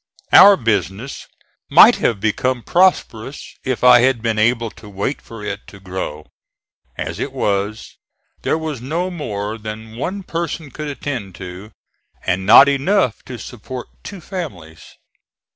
Our 0.33 0.57
business 0.57 1.27
might 1.69 1.97
have 1.97 2.19
become 2.19 2.63
prosperous 2.63 3.55
if 3.63 3.83
I 3.83 3.99
had 3.99 4.23
been 4.23 4.39
able 4.39 4.71
to 4.71 4.89
wait 4.89 5.21
for 5.21 5.43
it 5.43 5.67
to 5.67 5.79
grow. 5.79 6.25
As 6.97 7.19
it 7.19 7.31
was, 7.31 7.97
there 8.41 8.57
was 8.57 8.81
no 8.81 9.11
more 9.11 9.59
than 9.59 9.95
one 9.97 10.23
person 10.23 10.71
could 10.71 10.87
attend 10.87 11.35
to, 11.35 11.69
and 12.25 12.47
not 12.47 12.67
enough 12.67 13.21
to 13.25 13.37
support 13.37 13.89
two 14.01 14.21
families. 14.21 14.83